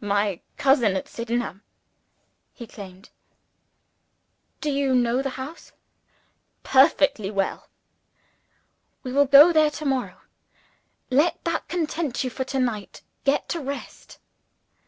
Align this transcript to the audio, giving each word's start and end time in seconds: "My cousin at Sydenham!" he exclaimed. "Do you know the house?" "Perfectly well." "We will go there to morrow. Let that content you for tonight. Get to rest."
"My 0.00 0.40
cousin 0.56 0.96
at 0.96 1.06
Sydenham!" 1.06 1.62
he 2.52 2.64
exclaimed. 2.64 3.10
"Do 4.60 4.68
you 4.72 4.96
know 4.96 5.22
the 5.22 5.30
house?" 5.38 5.70
"Perfectly 6.64 7.30
well." 7.30 7.68
"We 9.04 9.12
will 9.12 9.26
go 9.26 9.52
there 9.52 9.70
to 9.70 9.84
morrow. 9.84 10.22
Let 11.08 11.44
that 11.44 11.68
content 11.68 12.24
you 12.24 12.30
for 12.30 12.42
tonight. 12.42 13.02
Get 13.22 13.48
to 13.50 13.60
rest." 13.60 14.18